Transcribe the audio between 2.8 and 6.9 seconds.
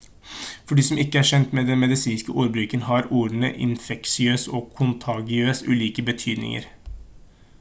har ordene infeksiøs og kontagiøs ulike betydninger